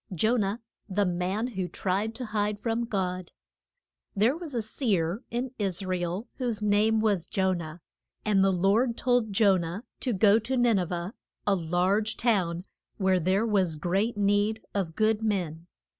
JONAH, 0.15 0.61
THE 0.89 1.05
MAN 1.05 1.45
WHO 1.49 1.67
TRIED 1.67 2.15
TO 2.15 2.25
HIDE 2.25 2.59
FROM 2.59 2.85
GOD. 2.87 3.33
THERE 4.15 4.35
was 4.35 4.55
a 4.55 4.63
seer 4.63 5.21
in 5.29 5.51
Is 5.59 5.85
ra 5.85 5.95
el 5.95 6.27
whose 6.37 6.59
name 6.63 7.01
was 7.01 7.27
Jo 7.27 7.53
nah. 7.53 7.77
And 8.25 8.43
the 8.43 8.49
Lord 8.51 8.97
told 8.97 9.31
Jo 9.31 9.57
nah 9.57 9.81
to 9.99 10.13
go 10.13 10.39
to 10.39 10.57
Nin 10.57 10.79
e 10.79 10.85
veh, 10.85 11.11
a 11.45 11.53
large 11.55 12.17
town 12.17 12.65
where 12.97 13.19
there 13.19 13.45
was 13.45 13.75
great 13.75 14.17
need 14.17 14.65
of 14.73 14.95
good 14.95 15.21
men. 15.21 15.67